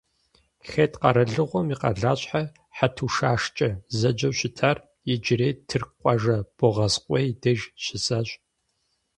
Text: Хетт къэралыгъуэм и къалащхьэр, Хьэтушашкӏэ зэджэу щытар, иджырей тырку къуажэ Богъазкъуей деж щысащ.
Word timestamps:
Хетт 0.69 0.93
къэралыгъуэм 1.01 1.67
и 1.73 1.75
къалащхьэр, 1.81 2.47
Хьэтушашкӏэ 2.77 3.69
зэджэу 3.97 4.33
щытар, 4.37 4.77
иджырей 5.13 5.53
тырку 5.67 5.95
къуажэ 6.01 6.37
Богъазкъуей 6.57 7.27
деж 7.41 7.59
щысащ. 7.83 8.29